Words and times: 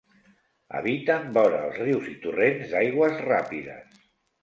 Habiten 0.79 1.27
vora 1.37 1.61
els 1.67 1.79
rius 1.83 2.09
i 2.15 2.17
torrents 2.27 2.75
d'aigües 2.75 3.25
ràpides. 3.31 4.05